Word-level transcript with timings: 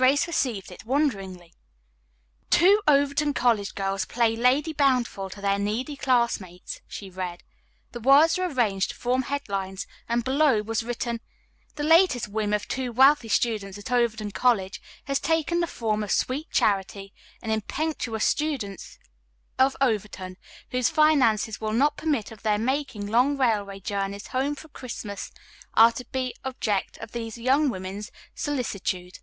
Grace 0.00 0.26
received 0.26 0.72
it 0.72 0.86
wonderingly: 0.86 1.52
"Two 2.48 2.80
Overton 2.88 3.34
College 3.34 3.74
Girls 3.74 4.06
Play 4.06 4.34
Lady 4.34 4.72
Bountiful 4.72 5.28
to 5.28 5.42
Their 5.42 5.58
Needy 5.58 5.94
Classmates," 5.94 6.80
she 6.88 7.10
read. 7.10 7.42
The 7.92 8.00
words 8.00 8.38
were 8.38 8.48
arranged 8.48 8.88
to 8.92 8.96
form 8.96 9.20
headlines, 9.24 9.86
and 10.08 10.24
below 10.24 10.62
was 10.62 10.82
written: 10.82 11.20
"The 11.74 11.82
latest 11.82 12.28
whim 12.28 12.54
of 12.54 12.66
two 12.66 12.92
wealthy 12.92 13.28
students 13.28 13.76
of 13.76 13.92
Overton 13.92 14.30
College 14.30 14.80
has 15.04 15.20
taken 15.20 15.60
the 15.60 15.66
form 15.66 16.02
of 16.02 16.10
Sweet 16.12 16.50
Charity, 16.50 17.12
and 17.42 17.52
impecunious 17.52 18.24
students 18.24 18.98
of 19.58 19.76
Overton 19.82 20.38
whose 20.70 20.88
finances 20.88 21.60
will 21.60 21.74
not 21.74 21.98
permit 21.98 22.30
of 22.32 22.40
their 22.42 22.56
making 22.56 23.06
long 23.06 23.36
railway 23.36 23.80
journeys 23.80 24.28
home 24.28 24.54
for 24.54 24.68
Christmas 24.68 25.30
are 25.74 25.92
to 25.92 26.06
be 26.06 26.34
the 26.42 26.48
object 26.48 26.96
of 27.00 27.12
these 27.12 27.36
young 27.36 27.68
women's 27.68 28.10
solicitude. 28.34 29.18